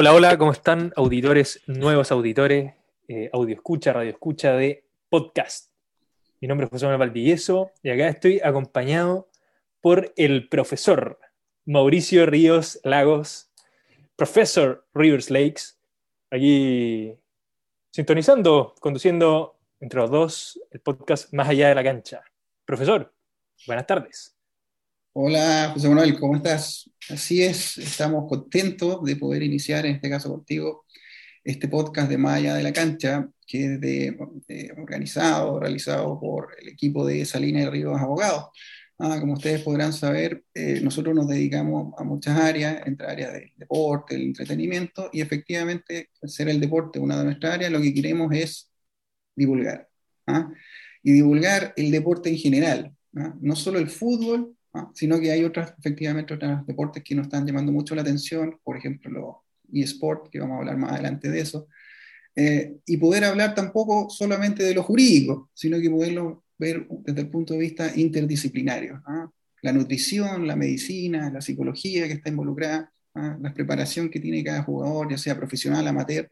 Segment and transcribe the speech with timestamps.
[0.00, 2.72] Hola, hola, ¿cómo están auditores, nuevos auditores,
[3.08, 5.72] eh, audio escucha, radio escucha de podcast?
[6.40, 9.28] Mi nombre es José Manuel Valdivieso y acá estoy acompañado
[9.80, 11.18] por el profesor
[11.66, 13.50] Mauricio Ríos Lagos,
[14.14, 15.80] profesor Rivers Lakes,
[16.30, 17.14] aquí
[17.90, 22.22] sintonizando, conduciendo entre los dos el podcast Más allá de la cancha.
[22.64, 23.12] Profesor,
[23.66, 24.37] buenas tardes.
[25.12, 26.88] Hola, José Manuel, ¿cómo estás?
[27.10, 30.84] Así es, estamos contentos de poder iniciar, en este caso contigo,
[31.42, 34.16] este podcast de Maya de la Cancha, que es de,
[34.76, 38.50] organizado, realizado por el equipo de Salina y Ríos Abogados.
[38.98, 43.52] Ah, como ustedes podrán saber, eh, nosotros nos dedicamos a muchas áreas, entre áreas del
[43.56, 48.32] deporte, del entretenimiento, y efectivamente, ser el deporte una de nuestras áreas, lo que queremos
[48.34, 48.70] es
[49.34, 49.88] divulgar.
[50.26, 50.50] ¿ah?
[51.02, 53.34] Y divulgar el deporte en general, ¿ah?
[53.40, 54.57] no solo el fútbol,
[54.94, 58.76] sino que hay otras, efectivamente, otros deportes que nos están llamando mucho la atención, por
[58.76, 59.36] ejemplo, los
[59.72, 61.68] eSport, que vamos a hablar más adelante de eso,
[62.36, 67.30] eh, y poder hablar tampoco solamente de lo jurídico, sino que poderlo ver desde el
[67.30, 69.02] punto de vista interdisciplinario.
[69.62, 75.10] La nutrición, la medicina, la psicología que está involucrada, la preparación que tiene cada jugador,
[75.10, 76.30] ya sea profesional, amateur,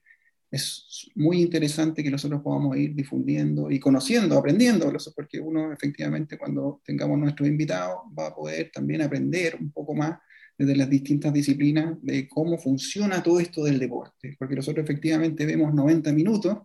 [0.57, 6.81] es muy interesante que nosotros podamos ir difundiendo y conociendo, aprendiendo, porque uno efectivamente cuando
[6.85, 10.19] tengamos nuestros invitados va a poder también aprender un poco más
[10.59, 15.75] desde las distintas disciplinas de cómo funciona todo esto del deporte, porque nosotros efectivamente vemos
[15.75, 16.59] 90 minutos,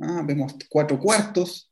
[0.00, 0.22] ¿ah?
[0.26, 1.70] vemos cuatro cuartos,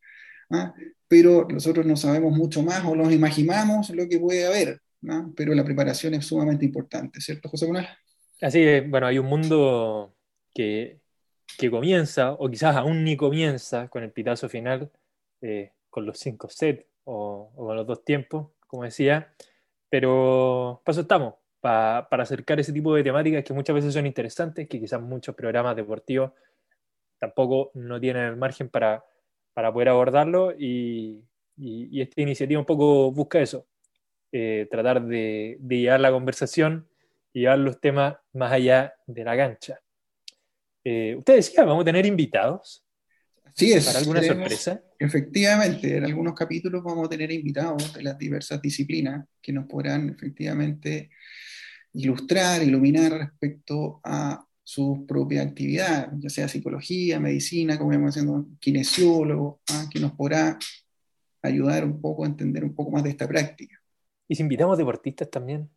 [0.51, 0.75] ¿ah?
[1.09, 5.27] pero nosotros no sabemos mucho más o nos imaginamos lo que puede haber, ¿ah?
[5.35, 7.87] pero la preparación es sumamente importante, ¿cierto, José Manuel?
[8.41, 10.15] Así es, bueno, hay un mundo
[10.53, 11.01] que
[11.59, 14.91] que comienza, o quizás aún ni comienza, con el pitazo final,
[15.41, 19.33] eh, con los cinco sets o, con los dos tiempos, como decía,
[19.89, 24.81] pero paso estamos, para acercar ese tipo de temáticas que muchas veces son interesantes, que
[24.81, 26.33] quizás muchos programas deportivos
[27.19, 29.05] tampoco no tienen el margen para,
[29.55, 31.23] para poder abordarlo, y,
[31.59, 33.67] esta iniciativa un poco busca eso,
[34.31, 36.87] eh, tratar de, de llevar la conversación
[37.33, 39.81] y llevar los temas más allá de la cancha.
[40.89, 42.87] Eh, usted decía, vamos a tener invitados.
[43.57, 43.87] Sí, es.
[43.87, 44.81] ¿Para alguna sorpresa?
[44.97, 50.11] Efectivamente, en algunos capítulos vamos a tener invitados de las diversas disciplinas que nos podrán
[50.11, 51.11] efectivamente
[51.95, 59.63] ilustrar, iluminar respecto a su propia actividad, ya sea psicología, medicina, como vamos haciendo, kinesiólogo,
[59.73, 59.89] ¿ah?
[59.91, 60.57] que nos podrá
[61.43, 63.77] ayudar un poco a entender un poco más de esta práctica.
[64.29, 65.69] ¿Y si invitamos deportistas también?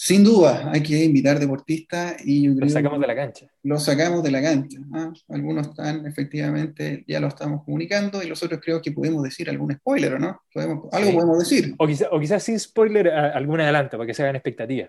[0.00, 3.50] Sin duda, hay que invitar deportistas y yo Los sacamos de la cancha.
[3.64, 4.78] Los sacamos de la cancha.
[4.94, 5.12] ¿ah?
[5.28, 10.14] Algunos están, efectivamente, ya lo estamos comunicando y nosotros creo que podemos decir algún spoiler,
[10.14, 10.40] ¿o no?
[10.54, 11.74] Podemos, algo podemos decir.
[11.78, 14.88] O, quizás quizá sin spoiler, algún adelanto para que se hagan expectativas.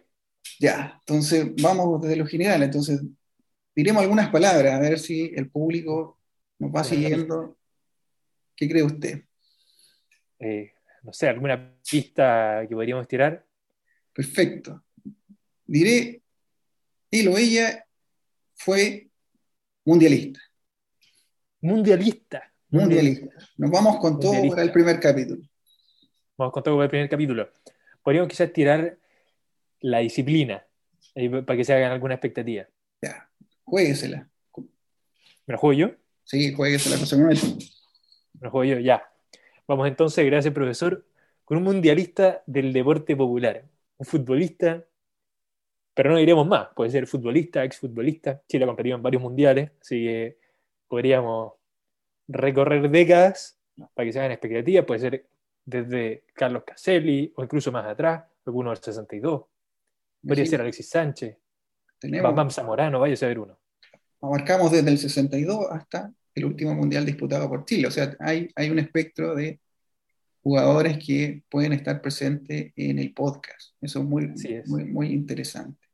[0.59, 2.61] Ya, entonces vamos desde lo general.
[2.61, 3.01] Entonces,
[3.75, 6.19] diremos algunas palabras, a ver si el público
[6.59, 7.57] nos va siguiendo.
[8.55, 9.23] ¿Qué cree usted?
[10.37, 10.71] Eh,
[11.01, 13.43] no sé, alguna pista que podríamos tirar.
[14.13, 14.83] Perfecto
[15.69, 16.21] diré,
[17.11, 17.85] él o ella
[18.55, 19.09] fue
[19.85, 20.39] mundialista.
[21.61, 22.53] Mundialista.
[22.69, 23.27] Mundialista.
[23.57, 25.41] Nos vamos con todo para el primer capítulo.
[26.37, 27.49] Vamos con todo para el primer capítulo.
[28.01, 28.97] Podríamos quizás tirar
[29.81, 30.65] la disciplina
[31.45, 32.67] para que se hagan alguna expectativa.
[33.01, 33.29] Ya,
[33.63, 34.29] jueguesela.
[35.45, 35.95] ¿Me la juego yo?
[36.23, 37.39] Sí, jueguesela, José Manuel.
[38.33, 39.03] Me la juego yo, ya.
[39.67, 41.05] Vamos entonces, gracias profesor,
[41.43, 43.65] con un mundialista del deporte popular.
[43.97, 44.85] Un futbolista
[45.93, 50.03] pero no diremos más, puede ser futbolista, exfutbolista, Chile ha competido en varios mundiales, así
[50.03, 50.37] que
[50.87, 51.53] podríamos
[52.27, 53.59] recorrer décadas
[53.93, 55.25] para que se hagan expectativas, puede ser
[55.65, 59.43] desde Carlos Caselli o incluso más atrás, alguno del 62,
[60.25, 61.37] podría ser Alexis Sánchez,
[61.99, 63.57] Tenemos, Bam Zamorano, vaya a saber uno.
[64.21, 68.69] Abarcamos desde el 62 hasta el último mundial disputado por Chile, o sea, hay, hay
[68.69, 69.59] un espectro de
[70.41, 73.73] jugadores que pueden estar presentes en el podcast.
[73.81, 74.33] Eso es muy,
[74.65, 75.88] muy, muy interesante.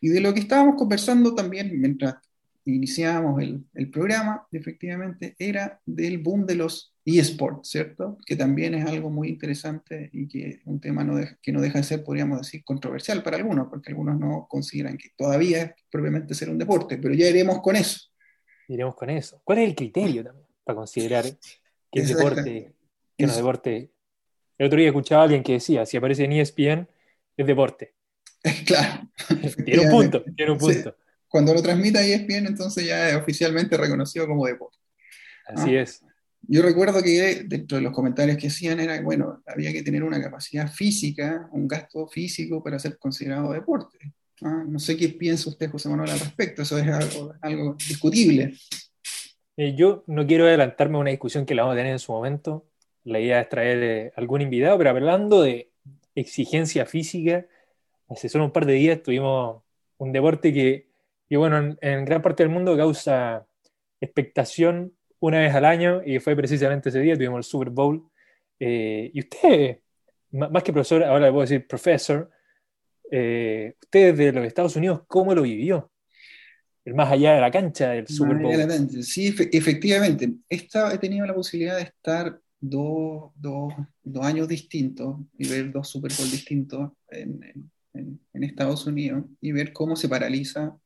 [0.00, 2.16] Y de lo que estábamos conversando también mientras
[2.64, 8.18] iniciábamos el, el, programa, efectivamente, era del boom de los eSports, ¿cierto?
[8.26, 11.84] Que también es algo muy interesante y que un tema no que no deja de
[11.84, 16.50] ser, podríamos decir, controversial para algunos, porque algunos no consideran que todavía es propiamente ser
[16.50, 18.10] un deporte, pero ya iremos con eso.
[18.68, 19.40] Iremos con eso.
[19.44, 22.74] ¿Cuál es el criterio también para considerar que es deporte,
[23.16, 23.90] que no es deporte?
[24.58, 26.88] El otro día escuchaba a alguien que decía, si aparece en ESPN,
[27.36, 27.94] es deporte.
[28.66, 29.10] Claro.
[29.64, 30.96] Tiene un punto, tiene un punto.
[31.28, 34.78] Cuando lo transmite ESPN, entonces ya es oficialmente reconocido como deporte.
[35.46, 36.02] Así es.
[36.42, 40.20] Yo recuerdo que dentro de los comentarios que hacían era, bueno, había que tener una
[40.20, 43.98] capacidad física, un gasto físico para ser considerado deporte.
[44.42, 44.64] ¿ah?
[44.66, 46.62] No sé qué piensa usted, José Manuel, al respecto.
[46.62, 46.86] Eso es
[47.42, 48.54] algo, discutible.
[49.56, 52.12] Eh, yo no quiero adelantarme a una discusión que la vamos a tener en su
[52.12, 52.66] momento.
[53.04, 55.70] La idea es traer eh, algún invitado, pero hablando de
[56.14, 57.46] exigencia física,
[58.10, 59.62] hace solo un par de días tuvimos
[59.98, 60.88] un deporte que,
[61.30, 63.46] bueno, en, gran parte del mundo causa
[64.00, 68.10] expectación una vez al año y fue precisamente ese día, tuvimos el Super Bowl.
[68.58, 69.78] Eh, y usted,
[70.32, 72.30] más que profesor, ahora le puedo decir profesor,
[73.10, 75.92] eh, usted de los Estados Unidos, ¿cómo lo vivió?
[76.84, 79.02] El más allá de la cancha del Super Bowl.
[79.02, 80.32] Sí, efectivamente.
[80.48, 83.32] he tenido la posibilidad de estar dos,
[84.22, 87.70] años distintos y ver dos Super Bowl distintos en,
[88.44, 90.76] Estados Unidos y ver cómo se paraliza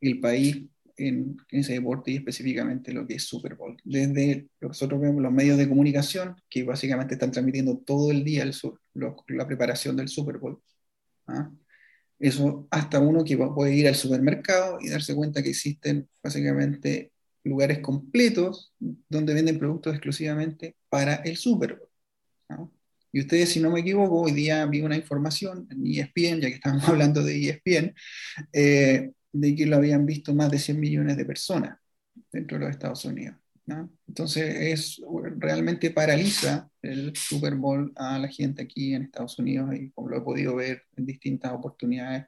[0.00, 0.66] el país
[0.96, 3.76] en, ese deporte y específicamente lo que es Super Bowl.
[3.84, 8.54] Desde nosotros vemos los medios de comunicación que básicamente están transmitiendo todo el día el,
[9.28, 10.60] la preparación del Super Bowl.
[11.26, 11.50] ¿ah?
[12.18, 17.12] Eso hasta uno que puede ir al supermercado y darse cuenta que existen básicamente
[17.42, 21.88] lugares completos donde venden productos exclusivamente para el Super Bowl.
[23.14, 26.56] Y ustedes, si no me equivoco, hoy día vi una información en ESPN, ya que
[26.56, 27.94] estamos hablando de ESPN,
[28.52, 31.78] eh, de que lo habían visto más de 100 millones de personas
[32.32, 33.36] dentro de los Estados Unidos.
[34.08, 35.00] Entonces, es,
[35.38, 40.18] realmente paraliza el Super Bowl a la gente aquí en Estados Unidos y como lo
[40.18, 42.26] he podido ver en distintas oportunidades,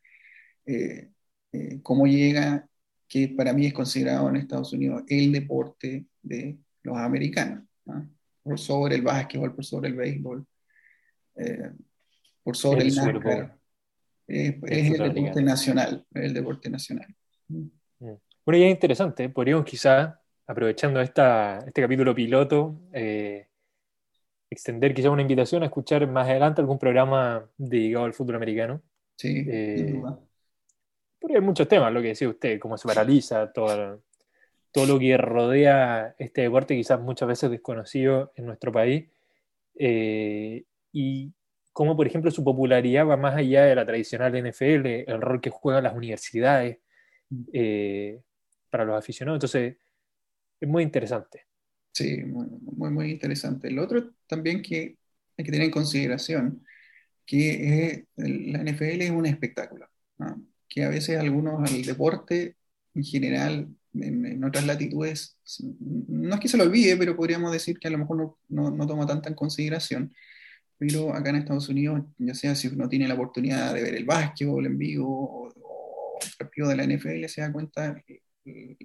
[0.66, 1.10] eh,
[1.50, 2.64] eh, cómo llega
[3.08, 7.64] que para mí es considerado en Estados Unidos el deporte de los americanos,
[8.44, 10.46] por sobre el básquetbol, por sobre el béisbol,
[11.36, 11.70] eh,
[12.42, 13.58] por sobre el, NASCAR.
[14.26, 17.14] es el deporte nacional, el deporte nacional.
[17.48, 17.66] Mm.
[18.44, 23.48] Bueno, y es interesante, podríamos quizá, aprovechando esta, este capítulo piloto, eh,
[24.48, 28.80] extender quizá una invitación a escuchar más adelante algún programa dedicado al fútbol americano.
[29.16, 30.00] Sí, eh,
[31.18, 34.02] porque hay muchos temas, lo que decía usted, cómo se paraliza, todo,
[34.70, 39.08] todo lo que rodea este deporte, quizás muchas veces desconocido en nuestro país,
[39.74, 40.64] eh,
[40.96, 41.34] y
[41.72, 45.50] cómo, por ejemplo, su popularidad va más allá de la tradicional NFL, el rol que
[45.50, 46.78] juegan las universidades
[47.52, 48.20] eh,
[48.70, 49.36] para los aficionados.
[49.36, 49.76] Entonces,
[50.58, 51.46] es muy interesante.
[51.92, 53.70] Sí, muy, muy, interesante.
[53.70, 54.96] Lo otro también que
[55.36, 56.64] hay que tener en consideración,
[57.26, 59.88] que la NFL es un espectáculo.
[60.18, 60.42] ¿no?
[60.68, 62.56] que a veces algunos al deporte
[62.94, 67.88] en general, en, otras latitudes, no es que se lo olvide, pero podríamos decir que
[67.88, 70.14] a lo mejor no, no, toma tanta en consideración.
[70.78, 74.04] Pero acá en Estados Unidos, ya sea si uno tiene la oportunidad de ver el
[74.04, 78.22] básquetbol en vivo o, el partido de la NFL, se da cuenta que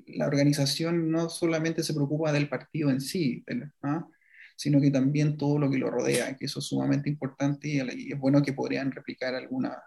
[0.08, 3.44] la organización no solamente se preocupa del partido en sí,
[3.84, 4.08] ¿ah?
[4.56, 8.20] sino que también todo lo que lo rodea, que eso es sumamente importante y es
[8.20, 9.82] bueno que podrían replicar alguna,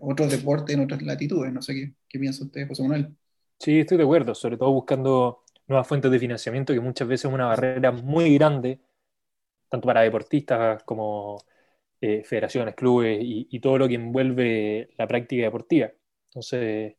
[0.00, 1.52] otros deportes en otras latitudes.
[1.52, 3.14] No sé qué, qué piensa usted, José Manuel.
[3.58, 7.34] Sí, estoy de acuerdo, sobre todo buscando nuevas fuentes de financiamiento, que muchas veces es
[7.34, 8.80] una barrera muy grande,
[9.68, 11.38] tanto para deportistas como
[12.00, 15.92] eh, federaciones, clubes y, todo lo que envuelve la práctica deportiva.
[16.28, 16.96] Entonces,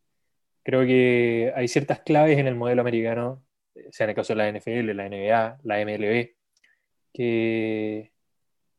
[0.64, 3.44] creo que hay ciertas claves en el modelo americano,
[3.92, 6.36] sea en el caso de la NFL, la NBA, la MLB,
[7.14, 8.12] que,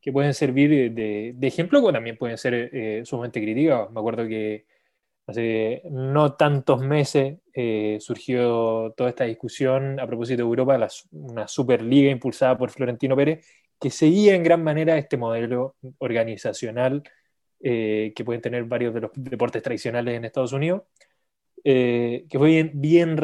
[0.01, 3.91] que pueden servir de, ejemplo o también pueden ser eh, sumamente criticados.
[3.91, 4.65] Me acuerdo que
[5.27, 12.11] hace no tantos meses eh, surgió toda esta discusión a propósito de Europa, una superliga
[12.11, 13.45] impulsada por Florentino Pérez,
[13.79, 17.03] que seguía en gran manera este modelo organizacional
[17.61, 20.83] eh, que pueden tener varios de los deportes tradicionales en Estados Unidos,
[21.63, 23.17] que fue bien, bien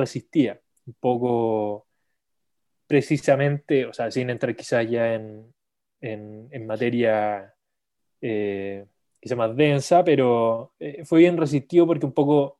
[0.88, 1.88] un poco
[2.88, 5.54] precisamente, o sea, sin entrar quizás ya en,
[6.02, 7.54] en, materia
[8.22, 8.86] eh,
[9.36, 12.60] más densa, pero eh, fue bien resistido porque un poco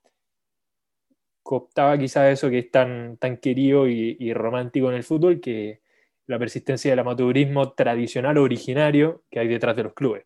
[1.44, 5.82] cooptaba quizás eso que es tan, tan querido y, romántico en el fútbol, que
[6.27, 10.25] la persistencia del amateurismo tradicional originario que hay detrás de los clubes.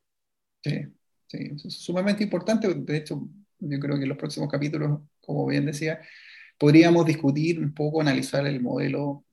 [0.63, 0.85] Sí,
[1.27, 2.73] sí, es sumamente importante.
[2.73, 3.27] De hecho,
[3.59, 5.99] yo creo que en los próximos capítulos, como bien decía,
[6.57, 9.25] podríamos discutir un poco, analizar el modelo,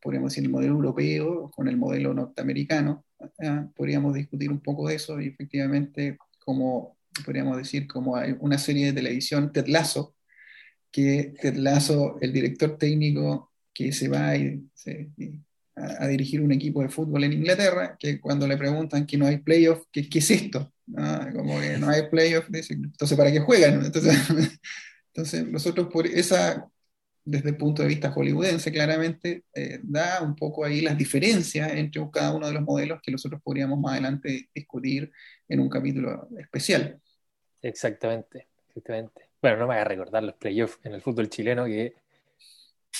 [0.00, 3.04] podríamos decir, el modelo europeo con el modelo norteamericano,
[3.76, 8.86] podríamos discutir un poco de eso y efectivamente, como podríamos decir, como hay una serie
[8.86, 10.16] de televisión, Ted Lasso,
[10.90, 14.34] que Ted Lasso, el director técnico que se va
[15.76, 19.38] a, dirigir un equipo de fútbol en Inglaterra, que cuando le preguntan que no hay
[19.38, 20.72] playoff, ¿qué, ¿qué, es esto?
[20.86, 23.84] Como que no hay playoff, entonces ¿para qué juegan?
[23.84, 24.16] Entonces,
[25.12, 26.70] entonces nosotros por esa
[27.24, 32.02] desde el punto de vista hollywoodense, claramente eh, da un poco ahí las diferencias entre
[32.12, 35.12] cada uno de los modelos que nosotros podríamos más adelante discutir
[35.48, 37.00] en un capítulo especial.
[37.62, 39.28] Exactamente, exactamente.
[39.42, 41.94] bueno, no me voy a recordar los playoffs en el fútbol chileno que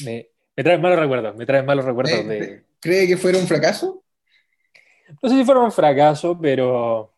[0.04, 0.28] me,
[0.60, 2.64] me traen malos recuerdos, me traen malos recuerdos de...
[2.80, 4.04] ¿Cree que fuera un fracaso?
[5.22, 7.14] No sé si fueron un fracaso, pero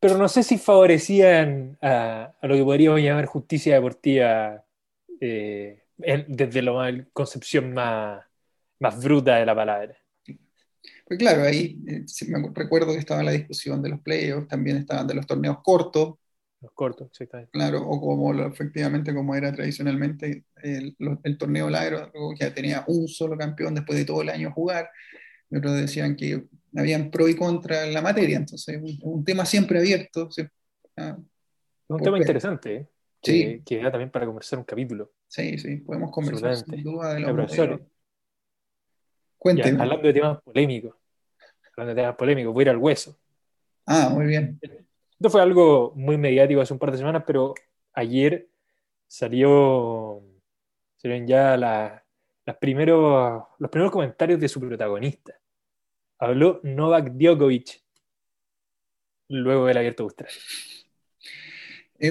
[0.00, 4.64] pero no sé si favorecían a, lo que podríamos llamar justicia deportiva
[5.20, 8.20] eh, desde la concepción más,
[8.80, 9.96] más bruta de la palabra.
[11.06, 15.06] Pues claro, ahí eh, me recuerdo que estaba la discusión de los playoffs, también estaban
[15.06, 16.14] de los torneos cortos.
[16.60, 17.52] Los cortos, exactamente.
[17.52, 23.36] Claro, o como efectivamente como era tradicionalmente el, el torneo Lagro, que tenía un solo
[23.36, 24.90] campeón después de todo el año jugar.
[25.50, 26.44] Otros decían que
[26.76, 30.28] habían pro y contra en la materia, entonces un, un tema siempre abierto.
[30.96, 31.18] Ah,
[31.88, 32.88] un tema interesante, ¿eh?
[33.22, 35.12] que, que da también para conversar un capítulo.
[35.28, 37.80] Sí, sí, podemos conversar sin duda de los
[39.38, 39.82] Cuéntenme.
[39.82, 40.94] hablando de temas polémicos,
[41.74, 43.18] hablando de temas polémicos, voy a ir al hueso.
[43.86, 44.60] Ah, muy bien.
[45.20, 47.52] Esto fue algo muy mediático hace un par de semanas, pero
[47.92, 48.48] ayer
[49.06, 50.22] salió,
[50.96, 55.34] salieron ya las primeros, los primeros comentarios de su protagonista
[56.20, 57.82] habló Novak Djokovic
[59.28, 60.36] luego del abierto Australia.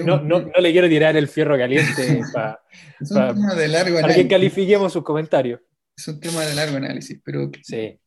[0.04, 5.60] No, no, no, le quiero tirar el fierro caliente para que califiquemos sus comentarios.
[5.96, 7.50] Es un tema de largo análisis, pero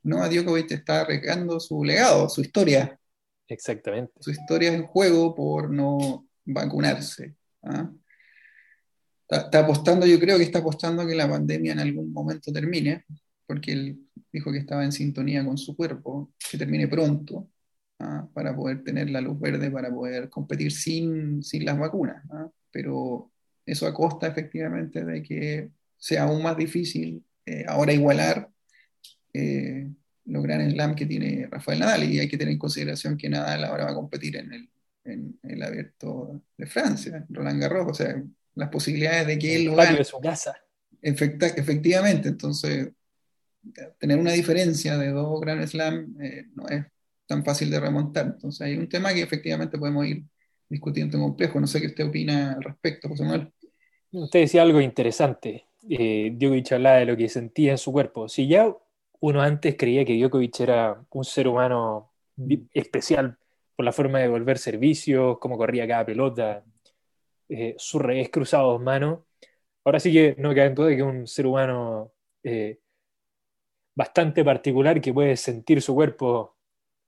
[0.04, 2.98] Novak Djokovic está arriesgando su legado, su historia.
[3.48, 4.14] Exactamente.
[4.20, 7.36] Su historia en juego por no vacunarse.
[7.64, 7.92] ¿ah?
[9.30, 13.06] está, apostando, yo creo que está apostando que la pandemia en algún momento termine,
[13.46, 14.00] porque él
[14.32, 17.50] dijo que estaba en sintonía con su cuerpo, que termine pronto,
[18.00, 18.28] ¿ah?
[18.34, 22.24] para poder tener la luz verde, para poder competir sin, sin las vacunas.
[22.32, 22.50] ¿ah?
[22.72, 23.32] Pero
[23.66, 28.50] eso a costa efectivamente de que sea aún más difícil eh, ahora igualar
[29.34, 29.90] eh,
[30.26, 33.64] los gran slam que tiene Rafael Nadal y hay que tener en consideración que Nadal
[33.64, 34.70] ahora va a competir en el,
[35.04, 38.24] en el abierto de Francia, Roland Garros, o sea,
[38.56, 39.98] las posibilidades de que él lo gane.
[39.98, 40.56] de su casa.
[41.02, 42.90] efectivamente, entonces
[43.98, 46.86] tener una diferencia de dos Grand Slam eh, no es
[47.26, 48.26] tan fácil de remontar.
[48.26, 50.24] Entonces hay un tema que efectivamente podemos ir
[50.70, 51.60] discutiendo en complejo.
[51.60, 53.52] No sé qué usted opina al respecto, José Manuel.
[54.12, 55.66] Usted decía algo interesante.
[55.90, 58.30] Eh, Djokovic hablaba de lo que sentía en su cuerpo.
[58.30, 58.74] Si ya
[59.24, 62.12] uno antes creía que Djokovic era un ser humano
[62.74, 63.38] especial
[63.74, 66.66] por la forma de devolver servicios, cómo corría cada pelota,
[67.48, 69.20] eh, su revés cruzado dos manos,
[69.86, 72.12] ahora sí que no queda en duda que es un ser humano
[72.44, 72.82] eh,
[73.96, 76.58] bastante particular que puede sentir su cuerpo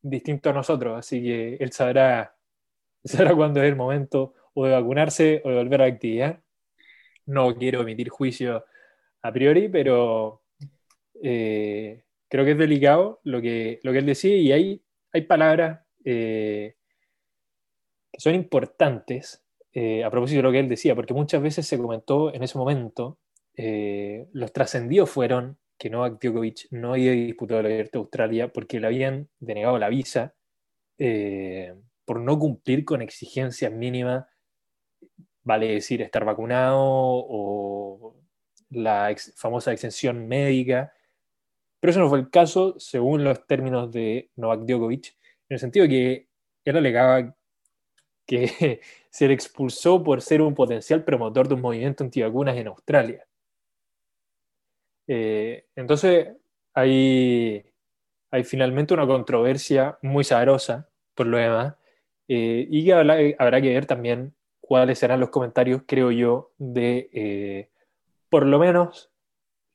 [0.01, 2.34] distinto a nosotros, así que él sabrá,
[3.03, 6.39] sabrá cuándo es el momento o de vacunarse o de volver a la actividad.
[7.25, 8.65] No quiero emitir juicio
[9.22, 10.43] a priori, pero
[11.22, 12.04] eh,
[12.35, 16.75] creo que es delicado lo que, lo que él decía y hay, hay palabras eh,
[18.11, 21.77] que son importantes eh, a propósito de lo que él decía, porque muchas veces se
[21.77, 23.19] comentó en ese momento,
[23.57, 28.87] los trascendidos fueron que Novak Djokovic no había disputado la Abierto de Australia porque le
[28.87, 30.33] habían denegado la visa
[30.97, 31.73] eh,
[32.05, 34.25] por no cumplir con exigencias mínimas,
[35.43, 38.15] vale decir, estar vacunado o
[38.69, 40.93] la famosa exención médica.
[41.85, 45.15] Pero eso no fue el caso según los términos de Novak Djokovic,
[45.49, 46.27] en el sentido que
[46.63, 47.35] él alegaba
[48.25, 53.27] que se le expulsó por ser un potencial promotor de un movimiento antivacunas en Australia.
[55.05, 56.29] Eh, entonces,
[56.73, 57.63] hay,
[58.31, 61.75] hay finalmente una controversia muy sabrosa, por lo demás,
[62.27, 67.69] eh, y que habrá, que ver también cuáles serán los comentarios, creo yo, de eh,
[68.27, 69.11] por lo menos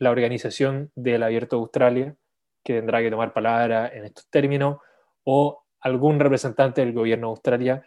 [0.01, 2.17] la organización del Abierto de Australia,
[2.65, 4.79] que tendrá que tomar palabra en estos términos,
[5.23, 7.87] o algún representante del gobierno de Australia,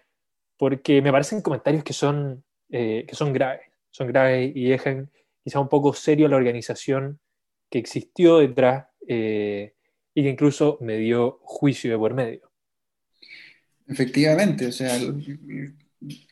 [0.58, 5.12] porque me parecen comentarios que son, que son graves, son graves y dejan
[5.44, 7.20] quizá un poco serio la organización
[7.70, 9.74] que existió detrás eh,
[10.14, 12.52] y que incluso me dio juicio de por medio.
[13.88, 14.98] Efectivamente, o sea,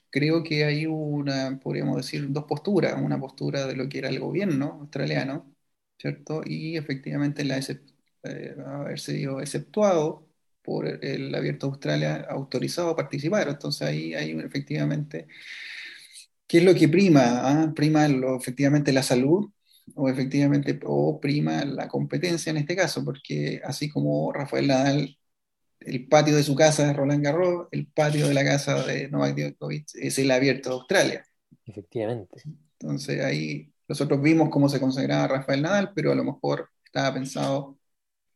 [0.10, 4.20] creo que hay una, podríamos decir, dos posturas, una postura de lo que era el
[4.20, 5.52] gobierno australiano,
[6.01, 6.41] ¿cierto?
[6.46, 10.27] Y efectivamente la eh, haber sido exceptuado
[10.63, 13.48] por el Abierto Australia autorizado a participar.
[13.50, 15.27] Entonces ahí hay efectivamente,
[16.48, 17.22] ¿qué es lo que prima?
[17.43, 17.74] Ah?
[17.75, 19.50] Prima lo, efectivamente la salud
[19.96, 25.17] o efectivamente o prima la competencia en este caso, porque así como Rafael Nadal,
[25.81, 29.36] el patio de su casa es Roland Garros, el patio de la casa de Novak
[29.36, 31.25] Djokovic es el abierto de Australia.
[31.65, 32.41] Efectivamente.
[32.79, 37.78] Entonces ahí nosotros vimos cómo se consagraba Rafael Nadal, pero a lo mejor estaba pensado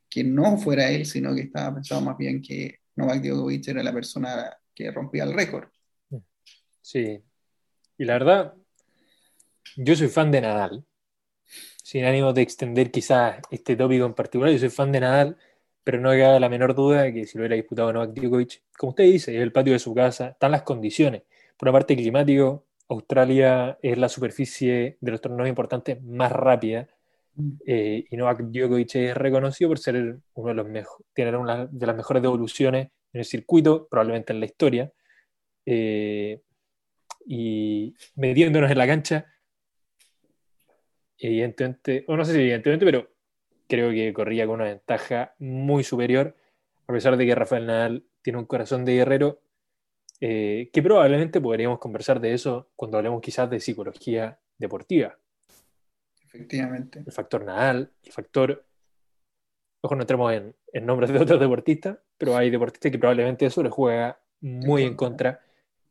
[0.10, 3.94] que no fuera él, sino que estaba pensado más bien que Novak Djokovic era la
[3.94, 5.68] persona que rompía el récord.
[6.82, 7.22] Sí,
[7.98, 8.54] Y la verdad,
[9.76, 10.86] yo soy fan de Nadal.
[11.84, 15.38] Sin ánimo de extender quizás este tópico en particular, yo soy fan de Nadal,
[15.84, 19.06] pero no queda la menor duda que si lo hubiera disputado Novak Djokovic, como usted
[19.06, 21.24] dice, es el patio de su casa, están las condiciones.
[21.58, 26.88] Por una parte, climático, Australia es la superficie de los torneos importantes más rápida.
[27.36, 27.52] Mm.
[27.66, 31.86] eh, y Novak Djokovic es reconocido por ser uno de los mejores, tener una de
[31.86, 34.92] las mejores devoluciones en el circuito, probablemente en la historia.
[35.66, 36.42] Eh,
[37.26, 39.26] y metiéndonos en la cancha,
[41.18, 43.10] evidentemente, o no sé si evidentemente, pero
[43.68, 46.36] creo que corría con una ventaja muy superior,
[46.88, 49.42] a pesar de que Rafael Nadal tiene un corazón de guerrero,
[50.22, 55.18] eh, que probablemente podríamos conversar de eso cuando hablemos quizás de psicología deportiva.
[56.24, 57.04] Efectivamente.
[57.06, 58.66] El factor Nadal, el factor...
[59.82, 63.62] Ojo, no entremos en, en nombres de otros deportistas, pero hay deportistas que probablemente eso
[63.62, 65.42] les juega muy en contra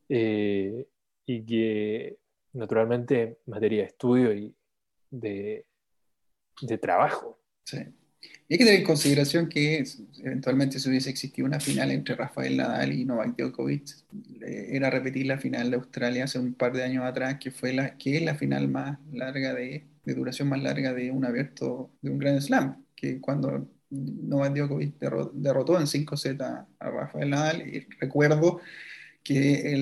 [0.08, 0.86] eh,
[1.26, 2.18] y que
[2.52, 4.54] naturalmente en materia de estudio y
[5.10, 5.66] de,
[6.60, 7.38] de trabajo.
[7.64, 7.78] Sí.
[8.48, 9.84] Y hay que tener en consideración que
[10.22, 13.88] eventualmente si hubiese existido una final entre Rafael Nadal y Novak Djokovic,
[14.42, 17.72] eh, era repetir la final de Australia hace un par de años atrás, que fue
[17.72, 21.90] la, que es la final más larga de, de duración más larga de un abierto,
[22.02, 27.30] de un Grand Slam, que cuando Novak Djokovic derro- derrotó en 5 sets a, Rafael
[27.30, 28.60] Nadal, y recuerdo
[29.22, 29.72] que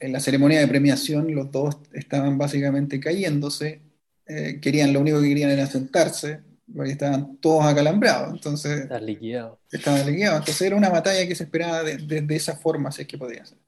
[0.00, 3.80] en la ceremonia de premiación los dos estaban básicamente cayéndose,
[4.26, 6.40] eh, querían, lo único que querían era sentarse,
[6.76, 9.60] porque estaban todos acalambrados, entonces Estás liquidado.
[9.70, 13.02] estaban liquidados, entonces era una batalla que se esperaba de, de- de esa forma, si
[13.02, 13.58] es que podía ser.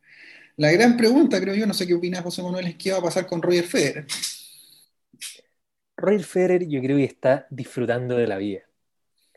[0.56, 3.02] La gran pregunta, creo yo, no sé qué opina José Manuel, es qué va a
[3.02, 4.06] pasar con Roger Federer.
[5.96, 8.61] Roger Federer yo creo que está disfrutando de la vida.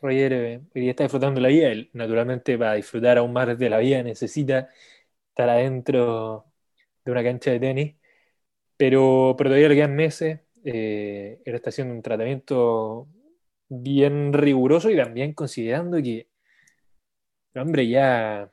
[0.00, 1.68] Roger eh, está disfrutando de la vida.
[1.70, 4.68] Él, naturalmente, para disfrutar aún más de la vida necesita
[5.30, 6.46] estar adentro
[7.04, 7.96] de una cancha de tenis.
[8.76, 10.40] Pero, pero todavía le quedan meses.
[10.64, 13.08] Eh, él está haciendo un tratamiento
[13.68, 16.28] bien riguroso y también considerando que
[17.54, 18.50] el hombre ya,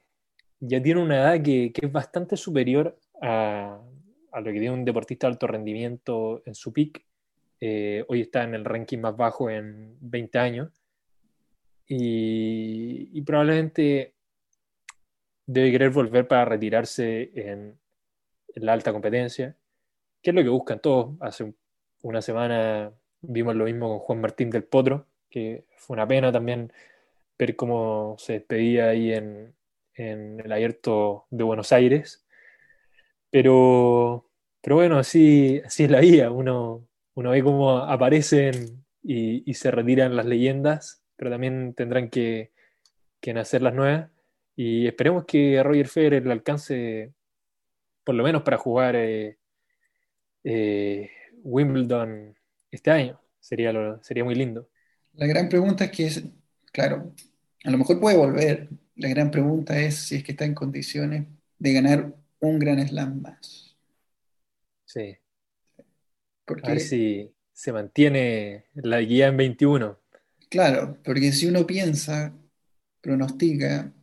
[0.59, 3.79] ya tiene una edad que, que es bastante superior a,
[4.31, 7.05] a lo que tiene un deportista de alto rendimiento en su peak.
[7.61, 10.71] Eh, hoy está en el ranking más bajo en 20 años
[11.87, 14.13] y, probablemente
[15.47, 17.79] debe querer volver para retirarse en,
[18.55, 19.55] en la alta competencia,
[20.21, 21.15] que es lo que buscan todos.
[21.21, 21.55] Hace un-
[22.01, 22.91] una semana
[23.27, 26.71] vimos lo mismo con Juan Martín del Potro, que fue una pena también
[27.37, 29.53] ver cómo se despedía ahí en,
[29.95, 32.25] en el abierto de Buenos Aires.
[33.29, 34.29] Pero,
[34.61, 36.31] pero bueno, así, así es la vida.
[36.31, 42.51] Uno, uno ve cómo aparecen y, se retiran las leyendas, pero también tendrán que,
[43.21, 44.09] que nacer las nuevas.
[44.55, 47.13] Y esperemos que Roger Federer le alcance,
[48.03, 49.37] por lo menos para jugar eh,
[50.43, 51.11] eh,
[51.43, 52.35] Wimbledon
[52.75, 53.19] este año.
[53.39, 54.69] Sería, lo- sería muy lindo.
[55.13, 56.23] La gran pregunta es que, es,
[56.71, 57.13] claro,
[57.63, 58.69] a lo mejor puede volver.
[58.95, 61.27] La gran pregunta es si es que está en condiciones
[61.59, 63.75] de ganar un Grand Slam más.
[64.85, 65.17] Sí.
[66.61, 69.99] A Porque, ver si se mantiene la guía en 21.
[70.49, 72.33] claro, porque si uno piensa,
[73.01, 73.93] pronostica,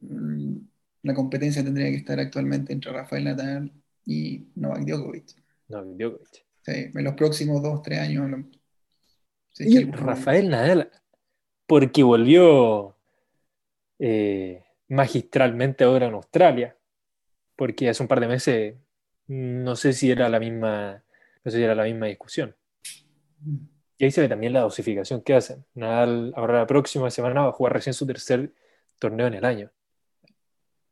[0.00, 0.56] mm,
[1.02, 3.72] la competencia tendría que estar actualmente entre Rafael Nadal
[4.06, 5.36] y Novak Djokovic.
[5.68, 6.43] No, Djokovic.
[6.64, 8.30] Sí, en los próximos dos, tres años.
[8.30, 8.44] lo-
[9.58, 10.90] Y que- Rafael Nadal,
[11.66, 12.96] porque volvió
[13.98, 16.76] eh, magistralmente ahora en Australia,
[17.56, 18.74] porque hace un par de meses
[19.28, 21.02] no sé si era la misma,
[21.44, 22.54] no sé si era la misma discusión.
[23.96, 25.64] Y ahí se ve también la dosificación que hacen.
[25.74, 28.52] Nadal ahora la próxima semana va a jugar recién su tercer
[28.98, 29.70] torneo en el año.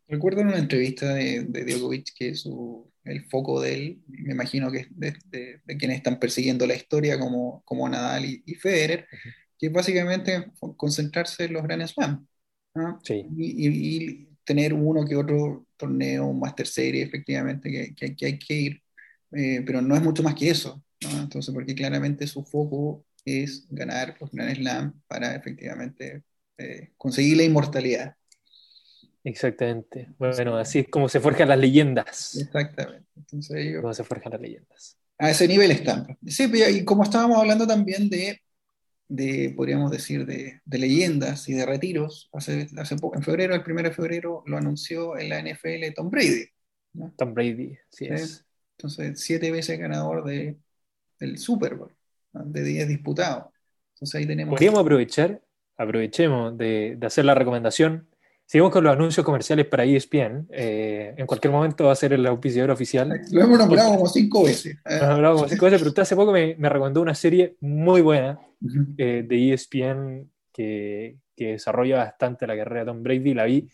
[0.07, 4.71] Recuerdo en una entrevista de, de Djokovic que su, el foco de él, me imagino
[4.71, 8.55] que es de, de- de quienes están persiguiendo la historia como, como Nadal y, y
[8.55, 9.07] Federer,
[9.59, 12.27] que es básicamente concentrarse en los Grand Slam.
[12.77, 12.99] ¿ah?
[13.03, 13.27] Sí.
[13.37, 18.27] Y, y- y tener uno que otro torneo, un Master Series, efectivamente, que, que- que
[18.27, 18.83] hay que ir,
[19.35, 20.85] Eh, pero no es mucho más que eso.
[21.03, 21.23] ¿no?
[21.23, 26.23] Entonces, porque claramente su foco es ganar los Grand Slam para efectivamente
[26.59, 28.15] eh, conseguir la inmortalidad.
[29.25, 30.09] Exactamente.
[30.19, 32.37] Bueno, así es como se forjan las leyendas.
[32.37, 33.07] Exactamente.
[33.17, 34.99] Entonces Como se forjan las leyendas.
[35.19, 36.19] a ese nivel están.
[36.27, 38.41] Sí, pero y como estábamos hablando también de,
[39.09, 43.63] de podríamos decir, de, de leyendas y de retiros, hace, hace poco, en febrero, el
[43.65, 46.47] 1 de febrero, lo anunció en la NFL Tom Brady.
[46.95, 47.13] ¿no?
[47.17, 48.07] Tom Brady, Sí.
[48.07, 48.45] es.
[48.77, 50.57] Entonces, siete veces ganador de,
[51.21, 51.93] del Super Bowl,
[52.33, 52.43] ¿no?
[52.45, 53.45] de 10 disputados.
[53.95, 54.51] Entonces ahí tenemos...
[54.55, 55.41] Podríamos aprovechar,
[55.77, 58.09] aprovechemos de, de hacer la recomendación
[58.47, 60.47] Seguimos con los anuncios comerciales para ESPN.
[60.51, 63.21] Eh, en cualquier momento va a ser el auspiciador oficial.
[63.31, 64.77] Lo hemos nombrado como cinco veces.
[64.85, 67.57] Lo hemos nombrado como cinco veces, pero usted hace poco me, me recomendó una serie
[67.61, 68.39] muy buena
[68.99, 73.35] eh, de ESPN que, que, desarrolla bastante la carrera de Tom Brady.
[73.35, 73.69] La vi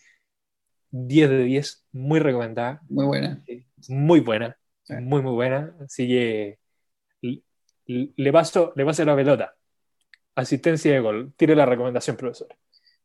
[0.91, 2.81] 10 de 10, muy recomendada.
[2.89, 3.43] Muy buena.
[3.89, 4.93] Muy buena, sí.
[4.95, 5.75] muy, muy buena.
[5.81, 6.59] Así que
[7.85, 9.55] le paso, le paso la pelota.
[10.35, 11.33] Asistencia de gol.
[11.35, 12.47] Tire la recomendación, profesor.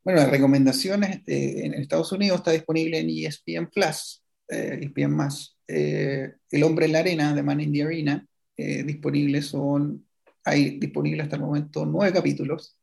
[0.04, 5.56] Bueno, la recomendación este, en Estados Unidos está disponible en ESPN Plus, eh, ESPN más.
[5.66, 10.06] Eh, el hombre en la arena, de Man in the Arena, eh, disponibles son,
[10.44, 12.76] hay disponible hasta el momento nueve capítulos.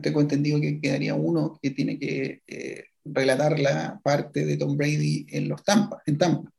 [0.00, 2.42] Tengo entendido que quedaría uno que tiene que
[3.04, 6.52] relatar la parte de Tom Brady en los Tampa, en Tampa,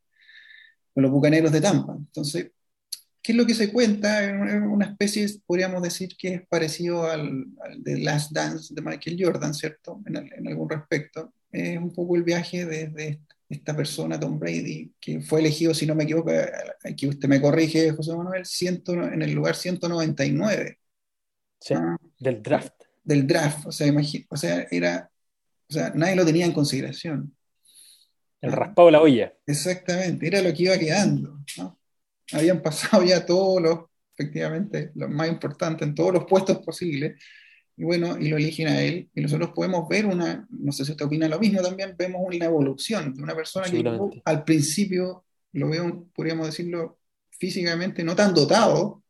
[0.93, 1.95] con los bucaneros de Tampa.
[1.95, 2.51] Entonces,
[3.21, 4.23] ¿qué es lo que se cuenta?
[4.23, 9.17] Es una especie, podríamos decir, que es parecido al, al de Last Dance de Michael
[9.19, 10.01] Jordan, ¿cierto?
[10.05, 11.34] En, en, algún respecto.
[11.51, 15.95] Es un poco el viaje desde esta persona, Tom Brady, que fue elegido, si no
[15.95, 16.32] me equivoco,
[16.84, 20.77] aquí usted me corrige, José Manuel, ciento, en el lugar 199.
[21.60, 22.73] Sí, ah, del draft.
[23.03, 25.10] Del draft, o sea, imagino, o sea, era,
[25.67, 27.36] o sea, nadie lo tenía en consideración.
[28.39, 29.34] El raspado de la olla.
[29.47, 31.79] Exactamente, era lo que iba quedando, ¿no?
[32.34, 33.80] Habían pasado ya todos los,
[34.18, 37.22] efectivamente, los más importantes, en todos los puestos posibles,
[37.78, 40.92] y bueno, y lo eligen a él, y nosotros podemos ver una, no sé si
[40.92, 43.84] usted opina lo mismo también, vemos una evolución de una persona que
[44.26, 47.00] al principio lo veo, podríamos decirlo,
[47.32, 49.02] físicamente no tan dotado,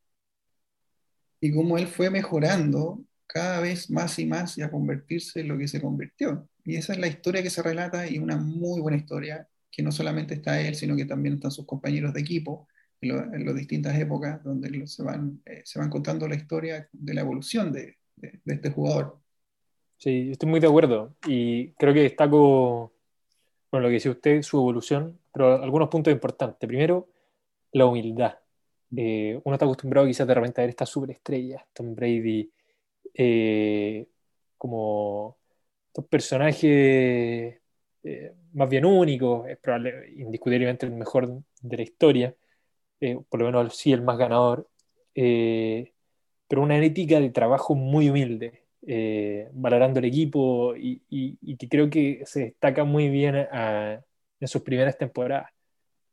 [1.41, 5.57] y cómo él fue mejorando cada vez más y más y a convertirse en lo
[5.57, 6.47] que se convirtió.
[6.63, 9.91] Y esa es la historia que se relata y una muy buena historia, que no
[9.91, 12.67] solamente está él, sino que también están sus compañeros de equipo,
[13.01, 17.21] en, las distintas épocas donde se van, eh, se van contando la historia de la
[17.21, 17.97] evolución de,
[18.45, 19.17] este jugador.
[19.97, 22.93] Sí, estoy muy de acuerdo y creo que destaco,
[23.71, 26.67] bueno, lo que decía usted, su evolución, pero algunos puntos importantes.
[26.67, 27.09] Primero,
[27.71, 28.37] la humildad.
[28.95, 32.51] Eh, uno está acostumbrado quizás de repente a ver estas superestrellas, Tom Brady,
[33.13, 34.07] eh,
[34.57, 35.37] como
[35.87, 37.55] estos personajes
[38.53, 42.35] más bien únicos, es probable, indiscutiblemente el mejor de la historia,
[43.01, 44.67] eh, por lo menos sí el más ganador,
[45.15, 45.93] eh,
[46.47, 51.89] pero una ética de trabajo muy humilde, eh, valorando el equipo y, y, que creo
[51.89, 55.51] que se destaca muy bien en sus primeras temporadas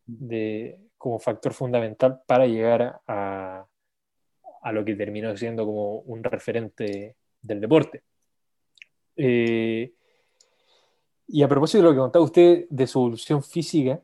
[0.05, 3.67] de, como factor fundamental para llegar a,
[4.63, 8.03] a, lo que terminó siendo como un referente del deporte.
[11.29, 14.01] Y a propósito de lo que contaba usted de su evolución física,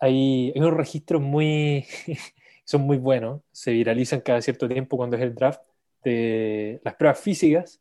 [0.00, 1.86] hay, hay unos registros muy,
[2.64, 5.62] son muy buenos, se viralizan cada cierto tiempo cuando es el draft,
[6.02, 7.80] de las pruebas físicas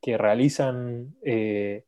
[0.00, 1.84] que realizan eh,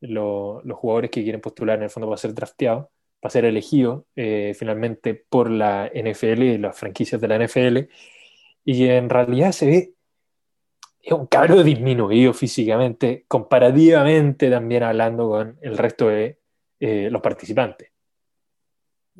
[0.00, 2.86] lo, los jugadores que quieren postular en el fondo para ser drafteados,
[3.18, 7.78] para ser elegidos eh, finalmente por la NFL y las franquicias de la NFL,
[8.64, 9.94] y en realidad se ve
[11.02, 16.38] es un cabro disminuido físicamente, comparativamente también hablando con el resto de
[16.78, 17.89] eh, los participantes.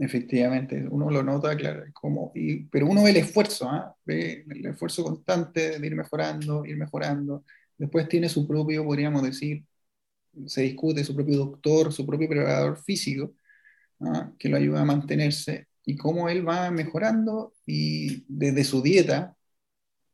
[0.03, 3.83] Efectivamente, uno lo nota, claro, como, y, pero uno ve el esfuerzo, ¿eh?
[4.07, 7.45] ve el esfuerzo constante de ir mejorando, ir mejorando.
[7.77, 9.63] Después tiene su propio, podríamos decir,
[10.47, 13.35] se discute su propio doctor, su propio preparador físico,
[14.01, 14.31] ¿eh?
[14.39, 19.37] que lo ayuda a mantenerse y cómo él va mejorando y desde su dieta,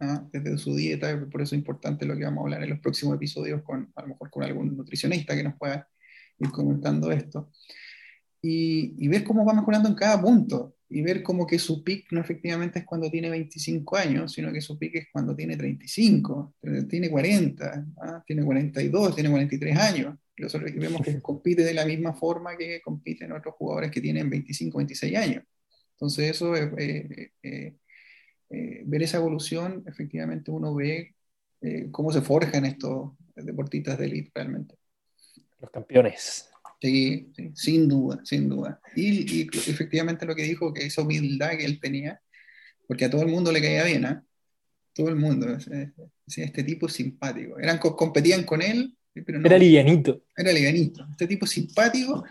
[0.01, 0.18] ¿eh?
[0.33, 3.14] desde su dieta, por eso es importante lo que vamos a hablar en los próximos
[3.14, 5.88] episodios, con, a lo mejor con algún nutricionista que nos pueda
[6.40, 7.51] ir comentando esto
[8.46, 12.12] y, y, ver cómo va mejorando en cada punto y ver como que su pick
[12.12, 16.54] no efectivamente es cuando tiene 25 años, sino que su pick es cuando tiene 35,
[16.88, 18.22] tiene 40, ¿ah?
[18.26, 20.16] tiene 42, tiene 43 años.
[20.38, 24.78] Nosotros vemos que compite de la misma forma que compiten otros jugadores que tienen 25,
[24.78, 25.44] 26 años.
[25.92, 27.76] Entonces eso, eh, eh, eh,
[28.50, 31.16] eh, ver esa evolución, efectivamente uno ve
[31.61, 34.76] eh, cómo se forjan estos deportistas de élite realmente.
[35.59, 36.50] Los campeones.
[36.80, 38.80] Sí, sí, sin duda, sin duda.
[38.94, 42.20] Y, y, efectivamente lo que dijo, que esa humildad que él tenía,
[42.86, 44.20] porque a todo el mundo le caía bien, ¿eh?
[44.94, 45.46] Todo el mundo.
[46.26, 47.58] Este tipo simpático.
[47.58, 50.22] Eran, competían con él, pero no, Era livianito.
[50.36, 51.06] Era livianito.
[51.10, 52.24] Este tipo simpático.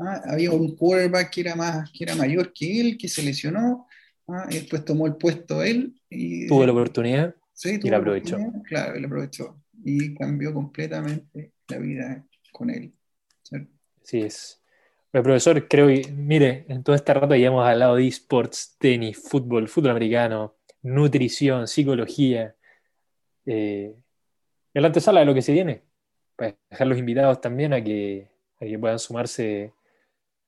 [0.00, 0.22] ¿ah?
[0.26, 3.88] Había un quarterback que era, más, que era mayor que él, que se lesionó.
[4.28, 4.46] ¿ah?
[4.50, 6.00] Y después tomó el puesto él.
[6.08, 8.38] Y, tuvo la oportunidad sí, y la aprovechó.
[8.64, 9.60] Claro, la aprovechó.
[9.84, 12.92] Y cambió completamente la vida con él.
[14.04, 14.62] Sí es.
[15.12, 19.16] El profesor, creo que, mire, en todo este rato ya hemos hablado de esports, tenis,
[19.16, 22.54] fútbol, fútbol americano, nutrición, psicología.
[23.46, 23.94] Eh,
[24.74, 25.82] el antesala de lo que se viene.
[26.36, 29.72] Para dejar los invitados también a que, a para que puedan sumarse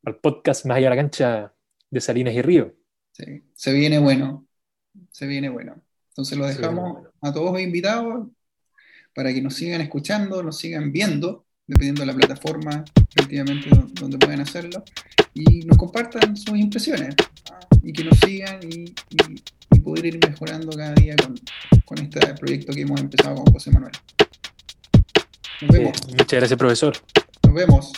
[0.05, 1.55] al podcast Más allá de la cancha
[1.91, 2.75] de Salinas y Río.
[3.13, 4.47] Sí, se viene bueno,
[5.11, 5.81] se viene bueno.
[6.09, 7.11] Entonces lo dejamos bueno.
[7.21, 8.29] a todos invitados
[9.15, 12.85] para que nos sigan escuchando, nos sigan viendo, dependiendo de la plataforma
[13.17, 14.85] efectivamente don- donde puedan hacerlo,
[15.35, 17.15] y nos compartan sus impresiones,
[17.83, 21.35] y que nos sigan y, y- y poder ir mejorando cada día con,
[21.85, 23.93] con este proyecto que hemos empezado con José Manuel.
[25.61, 26.97] Nos Sí, vemos, muchas gracias, profesor.
[27.45, 27.93] nos vemos.